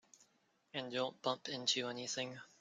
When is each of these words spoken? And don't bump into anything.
And 0.73 0.91
don't 0.91 1.21
bump 1.21 1.47
into 1.47 1.87
anything. 1.87 2.39